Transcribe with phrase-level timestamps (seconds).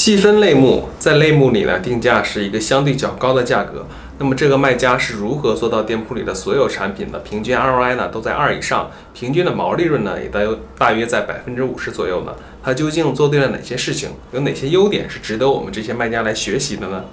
[0.00, 3.86] 细分类目在类目里呢定价是一个相对较高的价格。
[4.16, 12.32] 那么这个卖家是如何做到店铺里的所有产品的平均 ROI 呢都在二以上，平均的毛利润呢也大约大约在百分之五十左右呢？
[12.62, 14.08] 他究竟做对了哪些事情？
[14.32, 17.04] 有哪些优点是值得我们这些卖家来学习的呢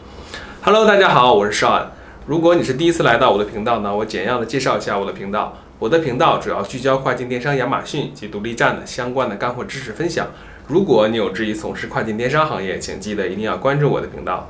[0.61, 1.91] ？Hello，大家好，我是邵安。
[2.25, 5.57] 如果你是第一次来到我的频道呢，我简要的介绍一下我的频道。
[5.79, 10.27] 我的频道主要聚焦跨境电商亚马逊及独立站的相关的干货知识分享。
[10.67, 14.49] 如果你有志于从事跨境电商行业，请记得一定要关注我的频道。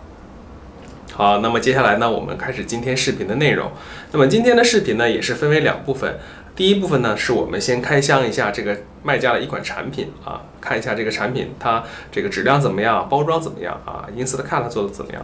[1.14, 3.72] 好，那么接下来呢，我们开始今天视频的内容。
[4.12, 6.18] 那么今天的视频呢，也是分为两部分。
[6.56, 15.24] 第一部分呢，是我们先开箱一下这个卖家的一款产品啊，看一下这个产品它这个质量怎么样，包装怎么样啊，Instacart 做的怎么样。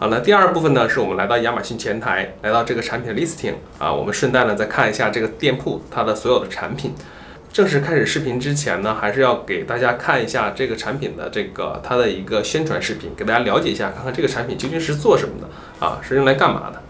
[0.00, 6.92] 好，那第二部分呢，是我们来到亚马逊前台，来到这个产品 listing 啊，我们顺带呢再看一下这个店铺它的所有的产品。
[7.52, 16.81] 正式开始视频之前呢，还是要给大家看一下这个产品的这个它的一个宣传视频，给大家了解一下，看看这个产品究竟是做什么的啊，是用来干嘛的。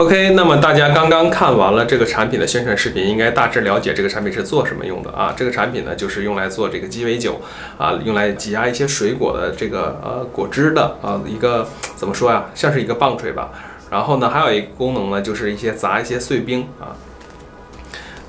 [0.00, 5.34] OK，那么大家刚刚看完了这个产品的宣传视频，应该大致了解这个产品是做什么用的啊？
[5.36, 7.38] 这个产品呢，就是用来做这个鸡尾酒
[7.76, 13.50] 啊，用来挤压一些水果的这个呃果汁的啊，一个怎么说呀，像是一个棒槌吧。
[13.90, 16.96] 然后呢，还有一个功能呢，就是一些砸一些碎冰啊。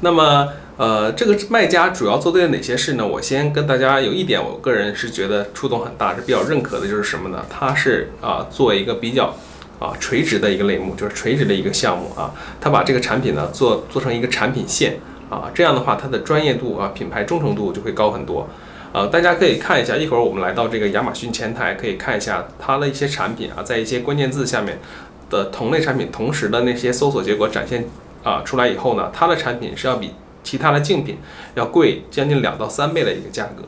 [0.01, 3.07] 那么呃，这个卖家主要做对了哪些事呢？
[3.07, 7.45] 我先跟大家有一点，我个人是觉得触动很大，是比较认可的，就是什么呢？
[7.49, 9.33] 它是啊，做一个比较。
[9.81, 18.47] 啊，垂直的一个类目就是垂直的一个项目啊，他把这个产品呢做做成一个产品线啊，这样的话它的专业度啊、品牌忠诚度就会高很多。
[18.93, 24.77] 呃，大家可以看一下，一会儿我们来到这个亚马逊前台，可以看一下它的一些产品啊，在一些关键字下面
[25.31, 27.85] 的同类产品同时的那些搜索结果展现
[28.21, 30.11] 啊出来以后呢，它的产品是要比
[30.43, 31.17] 其他的竞品
[31.55, 33.63] 要贵将近两到三倍的一个价格。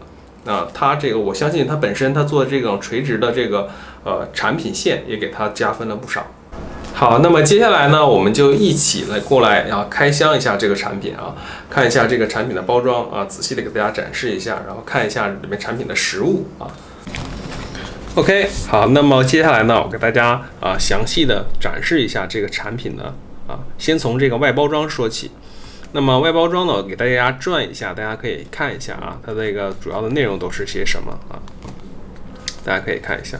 [0.45, 3.69] 那它这个，我相信它本身它做这种垂直的这个
[4.03, 6.27] 呃产品线也给它加分了不少。
[6.93, 11.35] 好，那么接下来呢，我们就一起来过来，啊开箱一下这个产品啊，
[11.69, 16.67] 看一下这个产品的包装啊，仔细的给大家展示一下，然后看一下里面产品的实物啊。
[18.15, 23.11] OK，好，那么接下来呢，我给大家啊详细的展示一下这个产品呢
[23.47, 25.31] 啊，先从这个外包装说起。
[25.93, 31.41] 那么外包装呢，我给大家转一下，大家可以看一下啊，它这个主要的内容都是些什么啊？
[32.63, 33.39] 大家可以看一下，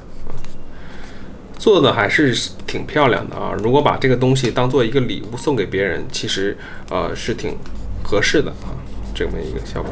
[1.57, 3.53] 做的还是挺漂亮的啊。
[3.63, 6.57] 如果把这个东西当做一个礼物送给别人，其实
[6.89, 7.57] 呃是挺
[8.03, 8.75] 合适的啊，
[9.13, 9.91] 这么一个效果。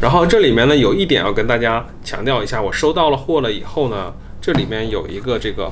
[0.00, 5.66] 然后这里面呢有一点要跟大家强调一下，我收到了货了以后呢，这里面有一个这个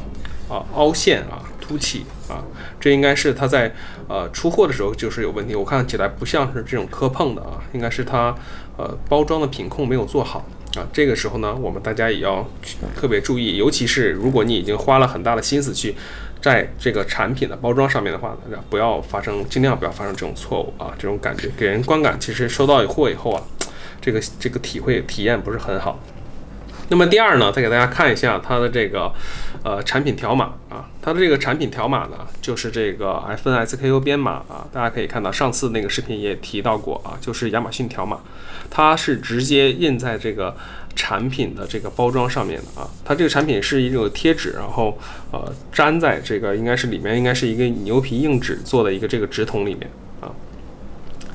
[0.48, 1.42] 啊凹陷啊。
[1.66, 2.44] 凸起啊，
[2.78, 3.74] 这应该是它在
[4.06, 5.54] 呃出货的时候就是有问题。
[5.54, 8.34] 我看起来不像是这种磕碰的啊，应该是它
[8.76, 10.44] 呃包装的品控没有做好
[10.78, 10.86] 啊。
[10.92, 12.48] 这个时候呢，我们大家也要
[12.96, 15.94] 特别注意，尤其是如果你已经花了很大的心思去
[16.40, 20.94] 在这个产品的包装上面的话呢，不要发生，尽量不要发生这种错误啊。
[20.98, 23.42] 这种感觉给人观感，其实收到货以后啊，
[24.00, 25.98] 这个这个体会体验不是很好。
[26.90, 29.10] 那么第二呢，再给大家看一下它的这个，
[29.62, 38.20] 呃，产品条码啊，它的这个产品条码呢，就是这个 FNSKU 编码啊，大家可以看到上次那个视频也提到过啊，就是亚马逊条码，
[38.70, 40.56] 它是直接印在这个
[40.96, 44.98] 产品的这个包装上面的啊，它这个产品是一个贴纸，然后
[45.30, 49.90] 呃粘在这个应该是里面应该是一个牛皮硬纸做的一个这个纸筒里面
[50.22, 50.32] 啊。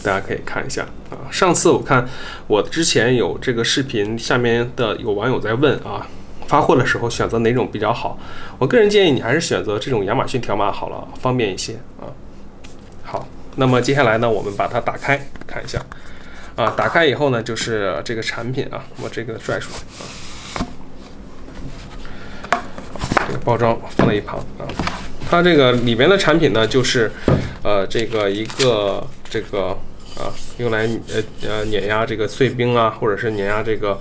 [0.02, 2.10] 大家可以看一下啊，上次我看
[2.48, 6.08] 我之前有这个视频，下面的有网友在问啊，
[6.50, 8.18] 发货的时候选择哪种比较好？
[8.58, 12.10] 我个人建议你还是选择这种亚马逊条码好了，方便一些啊。
[13.04, 15.80] 好，那么接下来呢，我们把它打开看一下
[16.56, 19.78] 啊，打开以后呢，就是这个产品啊，我这个拽出来
[22.50, 22.66] 啊，
[23.28, 24.66] 这个包装放在一旁啊，
[25.30, 27.12] 它这个里面的产品呢，就是
[27.62, 29.78] 呃这个一个这个。
[30.18, 33.98] 啊，用来呃呃碾压这个碎冰啊，或者是碾压这个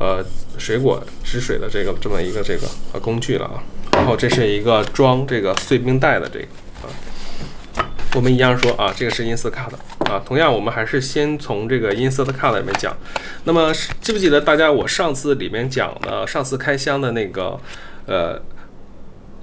[0.00, 0.24] 呃
[0.58, 3.62] 水果止水的这个这么一个这个呃工具了啊。
[3.92, 6.46] 然后这是一个装这个碎冰袋的这个
[6.82, 7.86] 啊。
[8.14, 9.72] 我们一样说啊，这个是 Instacart
[10.10, 12.96] 啊，同样我们还是先从这个 Instacart 里面讲。
[13.44, 17.60] 那么记不记得大家我上次里面讲的上次开箱的那个
[18.06, 18.40] 呃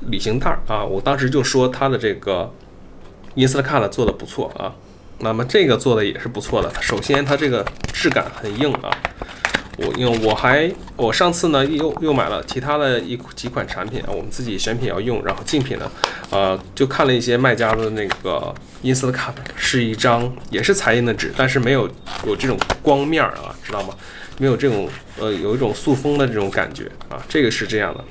[0.10, 2.52] 旅行袋啊，我当时就说它的这个
[3.36, 4.76] Instacart 做的不错啊。
[5.20, 6.72] 那么这个做的也是不错的。
[6.82, 8.90] 首先它这个质感很硬啊。
[9.78, 15.90] 我因为我还我上次呢又又买了其他的一几款产品啊，我们自己选品要用，然后竞品呢，
[16.32, 18.54] 呃，就看了一些卖家的那个
[18.84, 21.88] Instacart，是一张也是彩印的纸，但是没有
[22.26, 23.94] 有这种光面啊，知道吗？
[24.40, 24.88] 没有这种
[25.20, 28.04] 呃有一种塑封的这种感觉啊，这个是这样的。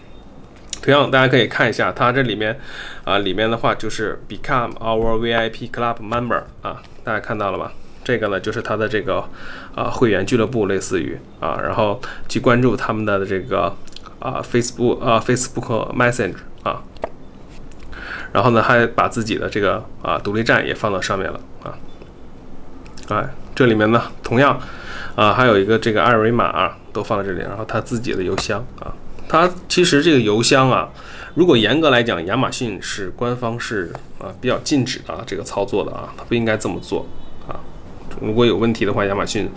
[0.83, 2.57] 同样大家可以看一下它这里面
[3.03, 7.73] 啊，里面的话就是 Become our VIP Club Member 啊，大家看到了吧？
[8.07, 9.29] 这个呢，就是他的这个
[9.75, 13.75] 啊会员俱乐部，类似于啊，然后去关注他们的这个
[14.21, 16.85] 啊 Facebook 啊 Facebook Messenger 啊，
[18.33, 21.75] 然后呢还把自己的这个啊独立站也放到上面了啊，
[23.09, 24.57] 哎，这里面呢同样
[25.17, 28.95] 啊还有一个这个二维码都放在这里，然后他自己的邮箱啊，
[29.29, 30.91] 他其实这个邮箱啊，
[31.35, 37.05] 如果严格来讲，亚马逊是官方是啊比较禁止啊这个操作的啊，他不应该这么做。
[38.21, 39.49] 如果有问题的话，亚马逊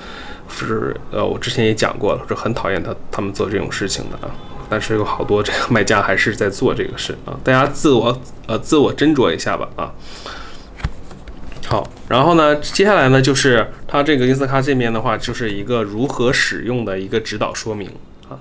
[0.50, 4.32] 是呃，我之前也讲过了，是很讨厌他他们做这种事情的啊。
[4.72, 9.92] 但是有好多这个卖家还是在做这个事啊，大家自我呃自我斟酌一下吧啊。
[11.66, 17.90] 好，然后呢，接下来呢就是它这个英斯卡这边的话，就是一个如何使用的一个指导说明
[18.30, 18.38] 啊，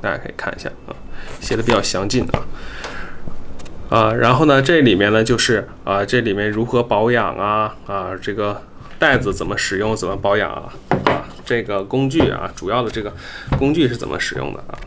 [0.00, 0.96] 大家可以看一下啊，
[1.40, 2.40] 写的比较详尽啊。
[3.90, 8.62] 啊，然后呢，这里面呢就是啊，这里面如何保养啊啊，这个。
[8.98, 10.72] 袋子怎么使用，怎么保养啊？
[11.04, 13.12] 啊，这个工具啊，主要的这个
[13.58, 14.78] 工具是怎么使用的啊？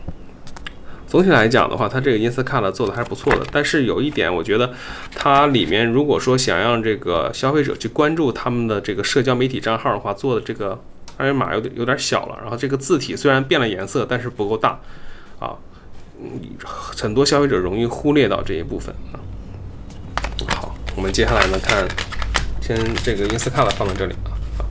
[1.06, 3.44] 总体来讲的话，它这个音斯卡了做的还是不错的。
[3.50, 4.72] 但是有一点，我觉得
[5.12, 10.80] 它里面如果说想让这个消费者去关注他们的这个社交媒体账号的话，做的这个
[11.16, 12.38] 二维码有点有点小了。
[12.40, 14.78] 然后这个字体虽然变了颜色，但是不够大
[15.40, 15.58] 啊，
[16.64, 19.18] 很多消费者容易忽略到这一部分啊。
[20.48, 21.88] 好，我们接下来呢看。
[22.76, 24.12] 先这个 Instacart 放在这里
[24.58, 24.62] 啊，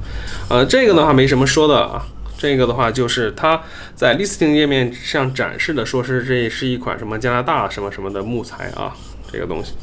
[0.48, 2.06] 呃，这个的话没什么说的啊，
[2.38, 3.62] 这个的话就是它
[3.94, 8.96] 在 Listing 页面上展示的，说是这是一款什么加拿大什么什么的木材啊，
[9.30, 9.74] 这个东西，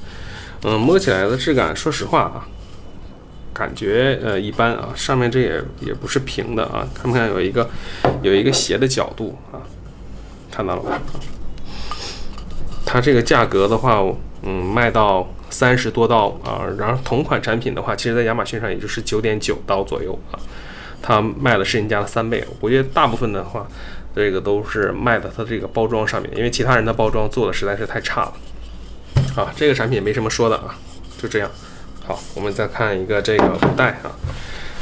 [0.63, 2.49] 嗯，摸起来的质感，说实话啊，
[3.53, 7.69] 感觉呃一般啊，上面这也也不是平的啊，看不看有一个
[8.23, 9.61] 有一个斜的角度啊，
[10.51, 11.03] 看到了吧？
[12.87, 14.03] 它这个价格的话，
[14.43, 15.29] 嗯，卖到。
[15.51, 20.39] 三十多刀啊，然后同款产品的话，其实在亚马逊上也就是九点九刀左右啊，
[21.01, 22.45] 它卖的是人家的三倍。
[22.61, 23.67] 我觉得大部分的话，
[24.15, 28.33] 这个都是卖的它这个包装上面，因为其他人的包装做的实在是太差了。
[29.37, 30.77] 啊，这个产品没什么说的啊，
[31.21, 31.51] 就这样。
[32.05, 34.11] 好，我们再看一个这个布袋啊，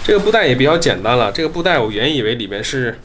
[0.03, 1.31] 这个布袋也比较简单了。
[1.33, 2.99] 这个布袋我原以为里面是。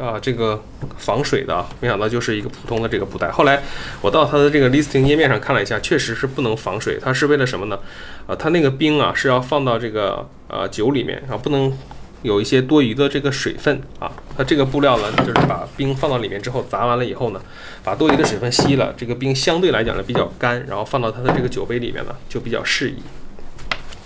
[0.00, 0.62] 啊，这个
[0.96, 3.30] 防水的，没想到就是一个普通的这个布袋。
[3.30, 3.62] 后来
[4.00, 6.98] 我到它的这个 listing 页面上看了一下，确实是不能防水。
[6.98, 7.78] 它是为了什么呢？
[8.26, 11.76] 啊，它那个冰啊是要放到这个呃酒里面，然后不能
[12.22, 14.10] 有一些多余的这个水分啊。
[14.36, 17.42] 它这个布料呢，就是把冰放到里面之后，砸完了以后呢，
[17.84, 23.02] 把多余的水分吸了，这个冰相对来讲呢比较干，然后放到它的这个酒杯里面呢就比较适宜。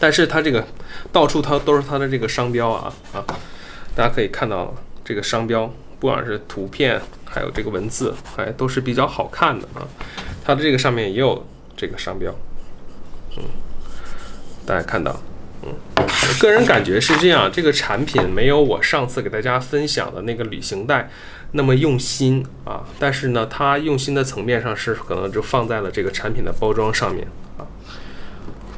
[0.00, 0.66] 但是它这个
[1.12, 3.24] 到处它都是它的这个商标啊啊，
[3.94, 4.72] 大家可以看到了
[5.04, 5.72] 这个商标。
[6.00, 9.88] 不管是图片，还有这个文字，还都是比较好看的啊。
[10.44, 12.34] 它的这个上面也有这个商标，
[13.38, 13.44] 嗯，
[14.66, 15.18] 大家看到，
[15.62, 21.08] 嗯，我个人感觉是这样，这个产品没有我上次给大家分享的那个旅行袋
[21.52, 22.84] 那么用心啊。
[22.98, 27.64] 但是呢，它用心的层面上是可能就放在了这个产品的包装上面啊，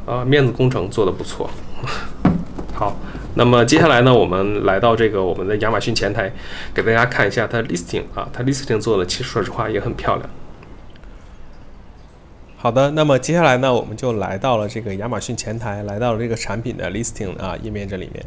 [0.06, 1.50] 啊，面子工程做的不错，
[2.72, 2.96] 好。
[3.38, 6.32] 那么接下来呢，我们来到这个我们的亚马逊前台，
[6.72, 10.30] 给大家看一下它 listing 啊，它 listing 做的其实说实话也很漂亮。
[12.56, 18.24] 好的，那么接下来呢，我们就来到了这个亚马逊前台，来到了这个产品的 listing 啊页面这里面。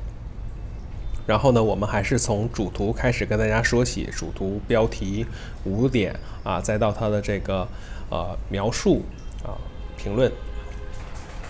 [1.25, 5.25] 然后呢，我们还是从主图开始跟大家说起，主图标题
[5.63, 7.67] 五点啊，再到它的这个
[8.11, 9.01] 呃描述
[9.43, 9.57] 啊
[9.97, 10.31] 评论。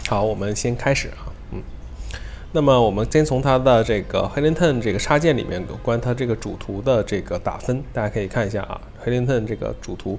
[0.07, 1.27] 好，我们先开始啊。
[2.51, 9.31] 那么我们先从它的这个 h e l i n t o n 这个插件里面有关它这个主图的这个打分，大家可以看一下啊 h e l i n t
[9.31, 10.17] o n 这个主图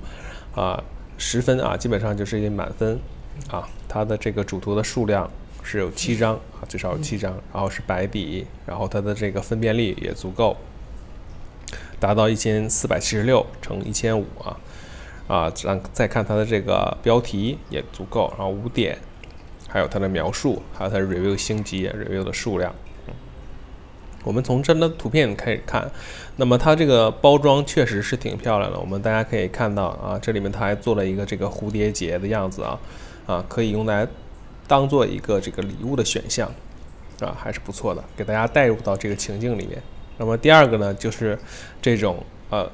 [0.54, 0.80] 啊
[1.18, 2.96] 十分啊，基本上就是一满分
[3.50, 5.28] 啊，它的这个主图的数量
[5.64, 10.56] 是有七张啊，最少有七张，然后是白底，然后它的这个分辨率也足够，
[11.98, 14.56] 达到一千四百七十六乘一千五啊
[15.26, 18.96] 啊，然再看它的这个标题也足够，然后五点。
[19.70, 22.74] 还有它的描述，还有它的 review 星级 review 的数量。
[24.22, 25.90] 我们从真的图片开始看，
[26.36, 28.78] 那么它这个包装确实是挺漂亮的。
[28.78, 32.78] 我们大家可以看到啊，这里面它还做了一个这个蝴蝶结的样子啊，
[33.26, 34.06] 啊，可以用来
[34.68, 36.46] 当做一个这个礼物的选项
[37.20, 39.82] 啊，还是不错的，给大家带入到这个情境里面。
[40.18, 41.38] 那么第二个呢，就是
[41.80, 42.70] 这种呃，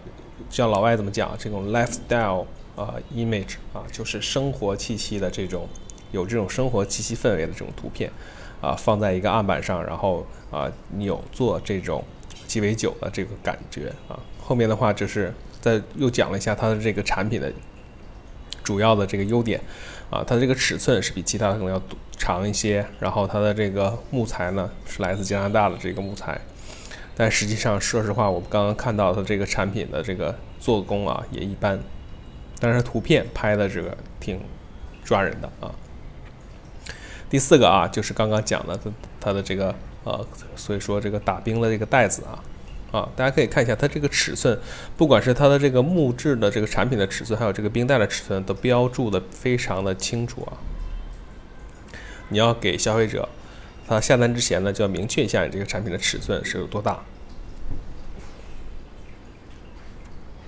[0.51, 5.69] 像老外怎么讲，这种 lifestyle 啊 image 啊，就是生活气息的这种，
[6.13, 8.11] 有这种生活气息氛围的这种图片。
[8.59, 12.03] 啊，放在一个案板上，然后啊，扭做这种
[12.47, 14.19] 鸡尾酒的这个感觉啊。
[14.43, 17.53] 后面的话就是再又讲了一下它的这个产品的
[18.65, 19.61] 主要的这个优点
[20.11, 21.81] 啊，它的这个尺寸是比其他可能要
[22.17, 26.41] 长一些，然后它的这个木材呢是来自加拿大的这个木材，
[27.15, 31.79] 但实际上说实话，我们刚刚看到的这个产品的这个做工啊也一般，
[32.59, 34.41] 但是图片拍的这个挺
[35.05, 35.71] 抓人的啊。
[37.29, 38.91] 第四个啊，就是刚刚讲的它
[39.21, 42.39] 它的这个呃，所以说这个打冰的这个袋子啊，
[42.93, 44.57] 啊，大家可以看一下它这个尺寸，
[44.97, 50.55] 不管是它的这个木质的这个产品的尺寸，还有这个冰袋的尺寸，都标注的非常的清楚啊。
[52.29, 53.29] 你要给消费者
[53.89, 57.01] 他下单之前呢，就要明确一下你这个产品的尺寸是有多大。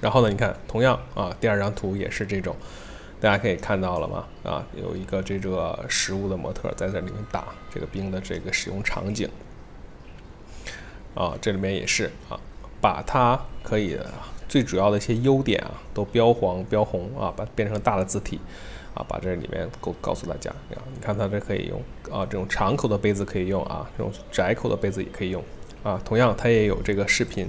[0.01, 2.55] 然后呢，你看，同样啊，第二张图也是这种。
[3.21, 4.25] 大家可以看到了吗？
[4.45, 9.29] 啊，有一个这个实物的模特在这里面打这个冰的这个使用场景。
[11.15, 12.39] 啊，这里面也是啊，
[12.81, 13.99] 把它可以
[14.49, 18.39] 最主要的一些优点啊都标黄标红啊，把变成大的字体
[18.95, 20.53] 啊，把这里面告告诉大家。
[20.71, 21.83] 你看它这可以用
[22.17, 25.43] 啊，这种长口的杯子可以用啊，这种窄口的杯子也可以用
[25.83, 26.01] 啊。
[26.05, 27.49] 同样，它也有这个视频。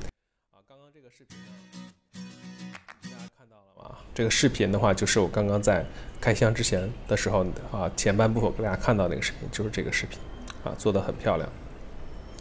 [4.19, 5.85] 这个视频的话，就是我刚刚在
[6.19, 10.19] 开箱之前的时候啊，前半部分给大家看到那个视频，就是这个视频
[10.61, 11.47] 啊，做的很漂亮。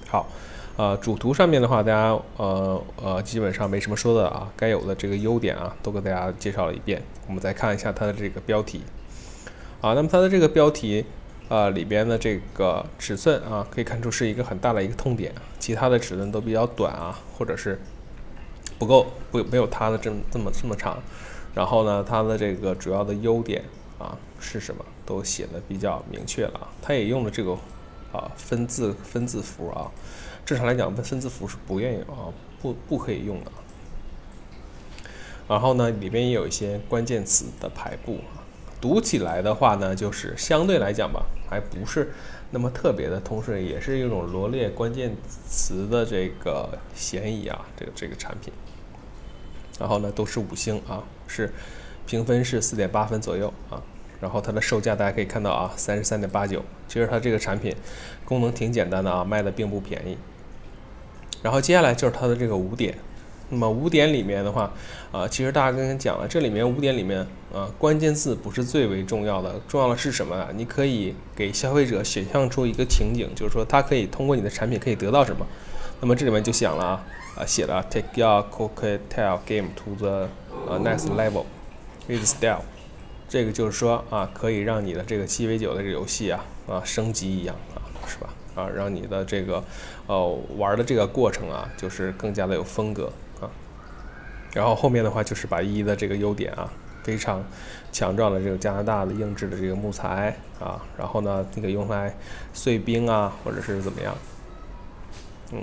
[0.08, 0.28] 好，
[0.76, 7.00] 呃，主图上面的话，大家呃呃，基本上没什么说的啊，该有的这个优点啊，都给大家介绍了一遍。
[7.28, 8.82] 我们再看一下它的这个标题
[9.80, 11.04] 啊，那么它的这个标题
[11.48, 17.80] 啊里边的这个尺寸啊，可以看出是一个很大的一个痛点，其他的尺寸都比较短啊，或者是
[18.80, 21.00] 不够不没有它的这么这么这么长。
[21.54, 23.64] 然后呢，它的这个主要的优点
[23.98, 24.84] 啊是什么？
[25.04, 26.68] 都写的比较明确了啊。
[26.82, 27.52] 它也用了这个
[28.12, 29.90] 啊分字分字符啊。
[30.44, 33.50] 正常来讲，分字符是不愿意啊，不不可以用的。
[35.48, 38.44] 然后呢，里边也有一些关键词的排布啊。
[38.80, 42.12] 读起来的话呢，就是相对来讲吧，还不是
[42.50, 45.16] 那么特别的，同时也是一种罗列关键
[45.48, 47.66] 词的这个嫌疑啊。
[47.76, 48.52] 这个这个产品。
[49.78, 51.52] 然后呢，都是五星啊，是
[52.06, 53.80] 评分是四点八分左右啊。
[54.20, 56.64] 然后它的售价大家可以看到啊，三十三点八九。
[56.88, 57.72] 其实它这个产品
[58.24, 60.18] 功能挺简单的啊，卖的并不便宜。
[61.40, 62.92] 然后接下来就是它的这个五点。
[63.50, 64.70] 那么五点里面的话
[65.12, 67.20] 啊，其实大家刚刚讲了，这里面五点里面
[67.54, 70.48] 啊，关键字不是最为重要的，重要的是什么啊？
[70.52, 75.46] 你可以给消费者想象出一个情景，就是说他可以通过你的产品可以得到什么。
[76.00, 77.06] 那么这里面就想了啊。
[77.36, 80.28] 啊，写了 Take your cocktail game to the
[80.66, 81.44] 呃 next level
[82.08, 82.62] with style，
[83.28, 88.30] 这个就是说啊，可以让你的这个鸡尾酒的这个游戏啊啊升级一样啊，是吧？
[88.54, 89.62] 啊，让你的这个
[90.06, 93.48] 呃玩的这个过程啊，就是更加的有风格啊。
[94.52, 96.72] 然后后面的话就是把一的这个优点啊，
[97.04, 97.44] 非常
[97.92, 102.14] 强壮的这个加拿大的硬质的这个木材啊，然后呢，你可以用来
[102.52, 104.14] 碎冰啊，或者是怎么样，
[105.52, 105.62] 嗯。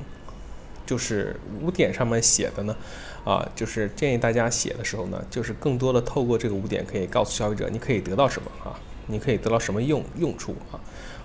[0.86, 2.76] 就是五点上面写的呢，
[3.24, 8.78] 啊，就是建议大家写的时候呢，就是更多的透过这个五点可以告诉消费者，你可以得到什么啊，
[9.08, 10.80] 你可以得到什么用用处啊，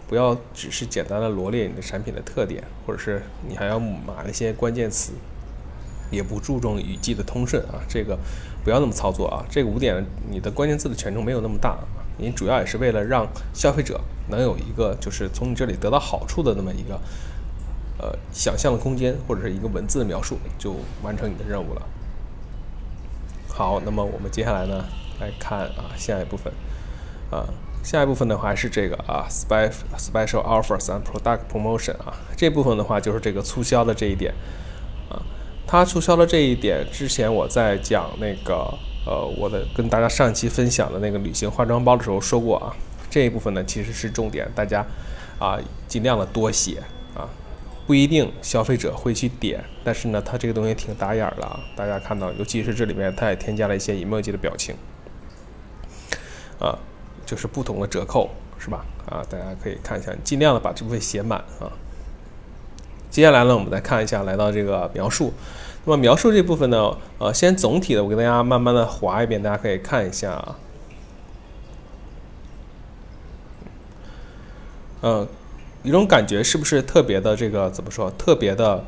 [0.09, 5.13] 不要只是简单的罗列你的产品的特点，或者是你还要码那些关键词，
[6.11, 8.19] 也不注重语句的通顺啊，这个
[8.65, 11.79] 不要那么操作啊，这个五点你的关键字的权重没有那么大，
[12.17, 14.01] 你主要也是为了让消费者
[14.31, 16.99] 能有一个就是从你这里得到好处的那么一个。
[18.03, 21.83] 呃，想象的空间或者是一个文字的描述，就完成你的任务了。
[23.47, 24.85] 好，那么我们接下来呢，
[25.21, 26.51] 来看啊下一部分。
[27.31, 27.45] 啊，
[27.85, 34.33] 下一部分的话是这个啊，special special offers and product promotion 啊，这部分的话就是这个促销的这一点。
[35.11, 35.21] 啊，
[35.67, 38.73] 它促销的这一点，之前我在讲那个
[39.05, 42.75] 呃，我的跟大家上一期分享的那个旅行化妆包的时候说过啊，
[43.11, 44.85] 这一部分呢其实是重点，大家
[45.39, 46.83] 啊尽量的多写。
[47.91, 51.59] 不一定消费者会去点，但是呢，它这个东西挺打眼儿的啊。
[51.75, 54.77] 大家看到，尤其是这里面，它也添加了一些 emoji 的表情，
[56.61, 56.79] 啊，
[57.27, 58.31] 就是不同的折扣
[58.61, 58.87] 是吧？
[59.07, 61.67] 啊，大家可以看一下，尽量的把这部分写满啊。
[63.11, 65.33] 接下来呢，我们再看一下，来到这个描述。
[65.85, 70.57] 那么描述这部分呢，呃，先总体的，我给大家慢慢的划一遍，大家可以看一下啊。
[75.03, 75.27] 嗯，
[75.83, 78.11] 一种感觉是不是特别的这个怎么说？
[78.19, 78.85] 特别的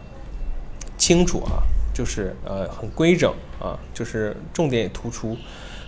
[0.98, 1.62] 清楚啊，
[1.94, 5.36] 就是呃很规整啊，就是重点也突出。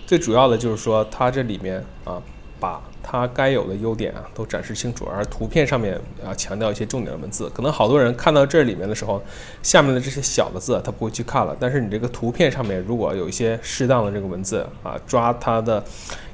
[0.07, 2.21] 最主要的就是说，它这里面啊，
[2.59, 7.49] 把它该有的优点啊都展示清楚，而图片上面啊强调一些重点的文字。
[7.53, 9.23] 可能好多人看到这里面的时候，
[9.61, 15.83] 下面的这些小的字他不会去看了，但是你这个图片上面如果有一些适当的这个文字啊，抓他的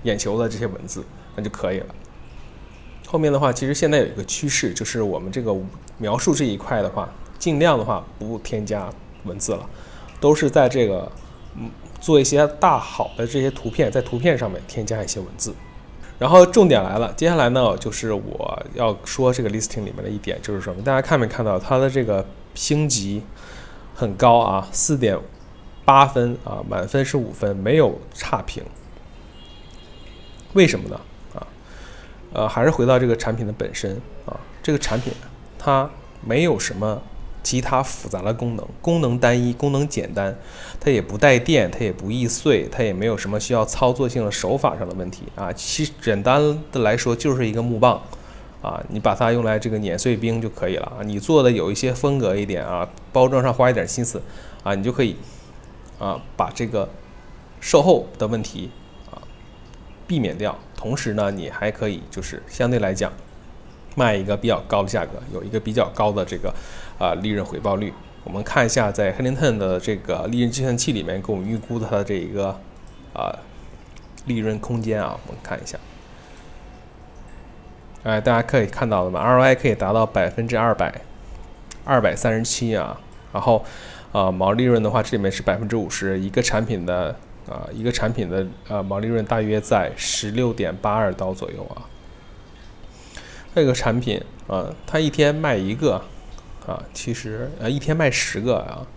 [0.03, 1.03] 眼球的这些文字，
[1.35, 1.87] 那就可以了。
[3.11, 5.53] 后面的话，其实现在有一个趋势，就是我们这个
[5.97, 8.89] 描述这一块的话，尽量的话不添加
[9.25, 9.69] 文字了，
[10.21, 11.11] 都是在这个
[11.57, 15.53] 嗯做一些大好的这些图片，在图片上面添加一些文字。
[16.17, 20.81] 然后重点来了，接下来呢就是我要说这个 listing 里面的一点，就是什么？
[20.81, 22.25] 大家看没看到它的这个
[22.55, 23.21] 星级
[23.93, 25.19] 很高啊，四点
[25.83, 28.63] 八分啊，满分是五分，没有差评。
[30.53, 31.01] 为什么呢？
[32.33, 35.11] 呃，还是回到这个产品的本身啊，这个产品
[35.59, 35.89] 它
[36.25, 37.01] 没有什么
[37.43, 40.37] 其他复杂的功能，功能单一，功能简单，
[40.79, 45.51] 它也不带电，它也不易碎，它也没有什么需要操作性的手法上的问题啊。
[45.51, 48.01] 其实简单的来说就是一个木棒
[48.61, 51.03] 啊，你把它用来这个碾碎冰就可以了啊。
[51.03, 54.21] 你做的有一些风格一点啊，包装上花一点心思
[54.63, 55.17] 啊，你就可以
[55.97, 56.87] 啊把这个
[57.59, 58.69] 售后的问题
[59.09, 59.17] 啊
[60.07, 60.57] 避免掉。
[60.81, 63.13] 同时呢，你还可以就是相对来讲，
[63.95, 66.51] 卖一个比较高的价格，有一个比较高的这个
[66.97, 67.93] 啊利润回报率。
[68.23, 72.59] 我们看一下在 Hamilton 的这个利润计算器里面给我们预估它的这一个
[73.13, 73.29] 啊
[74.25, 75.77] 利润空间啊，我们看一下。
[78.01, 81.01] 哎，大家可以看到了吗？ROI 可以达到百分之二百
[81.85, 82.99] 二百三十七啊，
[83.31, 83.63] 然后
[84.11, 87.15] 啊毛利润的话，这里面是百分之五十，一个产品的。
[87.51, 91.83] 啊，一个产品的呃毛利润大约在十六点八二刀左右啊。
[93.53, 96.01] 这个产品啊，它一天卖一个
[96.65, 98.87] 啊，其实呃一天卖十个啊，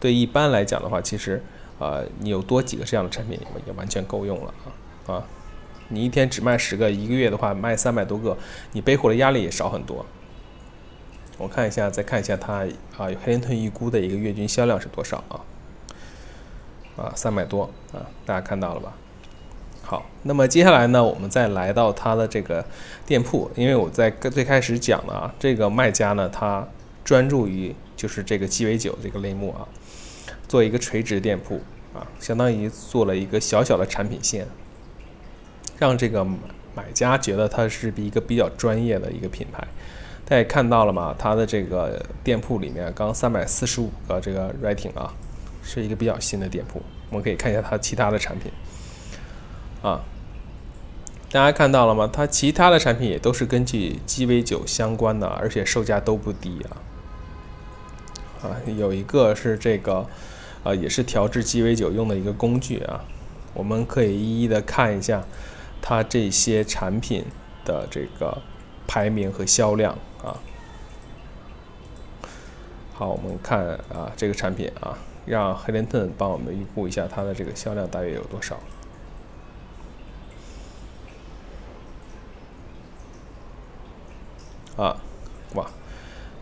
[0.00, 1.40] 对一般来讲的话，其实
[1.78, 4.52] 啊你有多几个这样的产品也完全够用了
[5.06, 5.24] 啊啊。
[5.92, 8.36] 你一天只卖十个，一个月的话卖三百多个，
[8.72, 10.04] 你背后的压力也少很多。
[11.38, 15.40] 我看一下，再看一下它啊黑林顿预估的一个月均销量是多少啊？
[16.96, 18.92] 啊，三百多啊，大家看到了吧？
[19.82, 22.64] 好，那么接下来呢，我们再来到它的这个
[23.06, 26.68] 店铺，因为我在最开始讲了啊，这个卖家呢，他
[27.04, 29.66] 专注于就是这个鸡尾酒这个类目啊，
[30.46, 31.60] 做一个垂直店铺
[31.92, 34.46] 啊，相当于做了一个小小的产品线，
[35.78, 36.24] 让这个
[36.74, 39.66] 买家觉得它是一个比较专业的一个品牌。
[40.24, 41.16] 大家看到了吗？
[41.18, 45.12] 它的这个店铺里面刚三百四十五个这个 rating 啊。
[45.72, 48.50] 是一个比较新的店铺，我们可以看一下它其他的产品，
[49.82, 50.00] 啊，
[51.30, 52.10] 大家看到了吗？
[52.12, 56.82] 它其他的产品也都是根据鸡尾酒相关的，而且售价都不低啊。
[58.42, 60.08] 啊，有一个是这个，
[60.64, 63.04] 啊，也是调制鸡尾酒用的一个工具啊。
[63.54, 65.22] 我们可以一一的看一下
[65.80, 67.24] 它这些产品
[67.64, 68.42] 的这个
[68.88, 70.34] 排名和销量啊。
[72.92, 74.98] 好，我们看啊这个产品啊。
[75.26, 78.58] 让黑林顿帮我们预估一下它的这个销量大约有多少？
[84.76, 84.96] 啊，
[85.54, 85.70] 哇，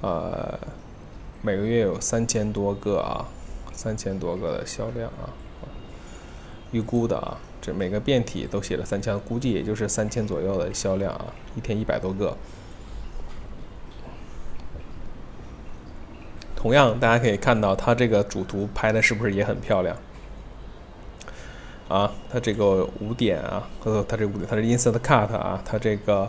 [0.00, 0.58] 呃，
[1.42, 3.26] 每个月有三千多个啊，
[3.72, 5.28] 三千多个的销量啊，
[6.70, 12.36] 预估的啊，这每个变体都写了三千，估计也就是三千左右的销量啊，一天一百多个。
[16.58, 19.96] 同样，大家可以看到它这个主图拍的是不是也很漂亮？
[21.86, 26.28] 啊，它这个五点啊，和它这五点，它是 insert cut 啊，它这个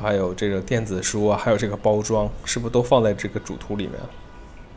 [0.00, 4.00] 还有这个电子书啊，还有这个包装，是不是都放在这个主图里面？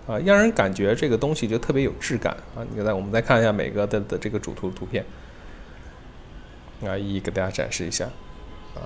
[0.08, 2.68] 啊，让人感觉这个东西就特别有质感啊！
[2.76, 5.06] 你再我们再看一下每个的的这个主图图片，
[6.86, 8.06] 啊，一一给大家展示一下
[8.76, 8.84] 啊。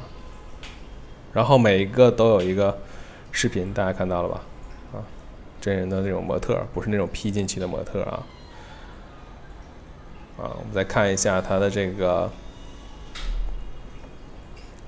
[1.34, 2.78] 然后每一个都有一个
[3.32, 4.42] 视频，大家看到了吧？
[5.66, 8.24] 真人的那种模特，不是那种 P 进去的模特啊。
[10.38, 12.32] 啊，我们再看一下它的这个，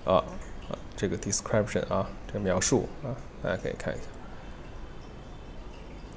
[0.06, 0.24] 啊，
[0.96, 3.10] 这个 description 啊，这个描述啊，
[3.42, 3.98] 大家可以看一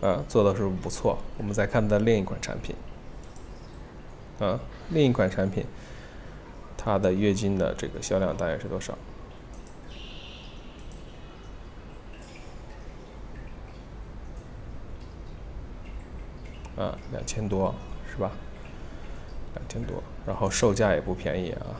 [0.02, 0.06] 下。
[0.06, 1.16] 啊，做的是不错。
[1.38, 2.76] 我们再看它另一款产品，
[4.40, 5.64] 啊，另一款产品，
[6.76, 8.92] 它的月均的这个销量大概是多少？
[16.80, 17.74] 啊，两千多
[18.10, 18.30] 是吧？
[19.54, 21.76] 两千多，然后售价也不便宜啊，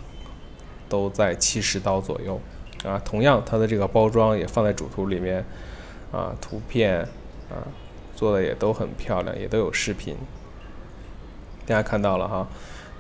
[0.91, 2.39] 都在七十刀左右
[2.85, 3.01] 啊。
[3.03, 5.43] 同样，它的这个包装也放在主图里面
[6.13, 7.01] 啊，图片
[7.49, 7.65] 啊
[8.15, 10.17] 做的也都很漂亮，也都有视频。
[11.65, 12.47] 大家看到了哈，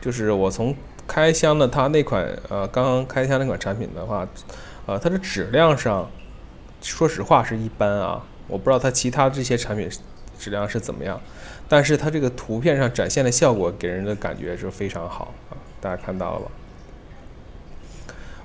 [0.00, 0.74] 就是我从
[1.06, 4.26] 开箱的它那款呃刚刚开箱那款产品的话，
[4.86, 6.08] 呃，它的质量上，
[6.80, 8.24] 说实话是一般啊。
[8.46, 9.90] 我不知道它其他这些产品
[10.40, 11.20] 质量是怎么样，
[11.68, 15.52] 但是它这个图片上展现的效果给人的感觉是非常好啊。
[15.82, 16.50] 大家看到了吧？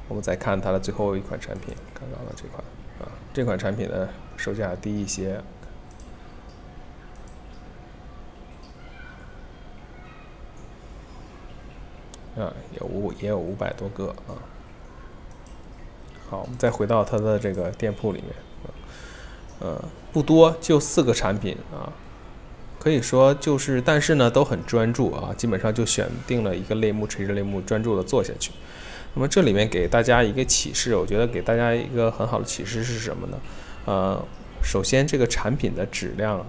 [0.09, 2.61] 我们再看它的最后一款产品，看到了这款
[2.99, 5.41] 啊，这款产品的售价低一些。
[12.37, 14.35] 啊，有五也有五百多个啊。
[16.29, 18.31] 好，我们再回到它的这个店铺里面，
[19.59, 21.91] 呃，不多，就四个产品啊，
[22.79, 28.51] 可以说就是，但是呢，都很专注啊，基本上就选定了一个类目，垂直类目，专注的做下去。
[29.13, 33.37] 那么这里面给大家一个启示，我觉得给大家一个很好的启示是什么呢？
[33.85, 34.25] 呃，
[34.61, 36.39] 首先这个产品的质量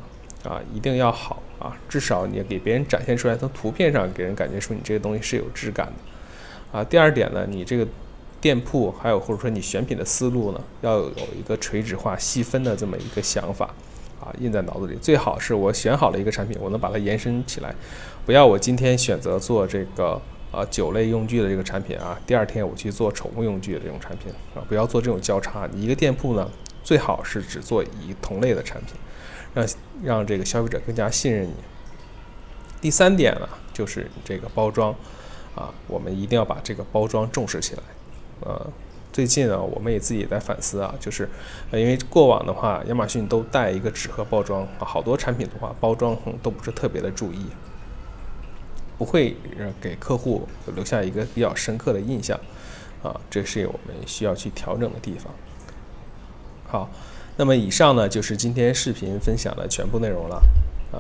[0.44, 1.42] 啊，一定要好。
[1.58, 6.78] 啊，至少你给别人展现出来，从图片上给人感觉说你这个东西是有质感的。
[6.78, 7.88] 啊，第二点呢，你这个
[8.46, 13.74] 店铺还有或者说你选品的思路呢，要有一个垂直化、细分的这么一个想法，
[14.20, 14.96] 啊，印在脑子里。
[15.02, 17.74] 最好是我选好了一个产品，我能把它延伸起来，
[18.24, 25.68] 不要我今天选择做这个呃酒类用具的这个产品啊，第二天我去做宠物用具的这种产品啊，不要做这种交叉。
[25.72, 26.48] 你一个店铺呢，
[26.85, 28.94] 最好是只做一同类的产品。
[29.56, 29.66] 让
[30.04, 31.54] 让这个消费者更加信任你。
[32.78, 34.94] 第三点呢，就是这个包装，
[35.54, 37.82] 啊，我们一定要把这个包装重视起来。
[38.40, 38.66] 呃，
[39.12, 41.29] 最近啊，我们也自己也在反思啊，就是
[41.72, 47.46] 因为过往的话，亚马逊都带一个纸盒包装，好多产品的话，包装都不是特别的注意，
[48.99, 49.37] 不会
[49.81, 52.38] 给客户留下一个比较深刻的印象。
[53.03, 55.33] 啊，这是我们需要去调整的地方。
[56.66, 56.90] 好。
[57.38, 60.37] 那么以上呢就是今天视频分享的全部内容了，
[60.90, 60.96] 啊，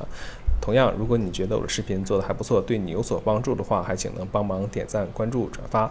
[0.66, 5.82] 同样如果你觉得我的视频做的还不错，对你有所帮助的话，还请能帮忙点赞、关注、转发，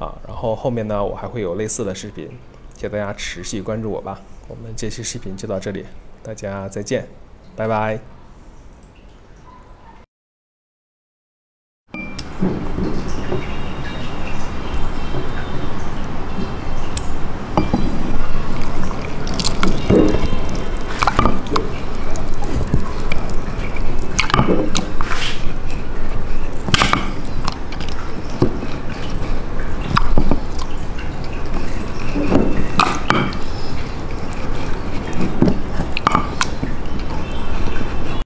[0.00, 2.28] 啊，然后后面呢我还会有类似的视频，
[2.74, 4.20] 谢谢大家持续关注我吧。
[4.48, 5.86] 我们这期视频就到这里，
[6.20, 7.06] 大家再见，
[7.54, 8.17] 拜拜。